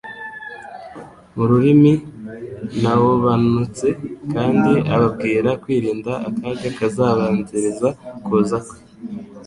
[1.35, 1.93] mu rurimi
[2.81, 3.87] naobanutse
[4.33, 7.89] kandi ababwira kwirinda akaga kazabanziriza
[8.25, 8.77] kuza kwe.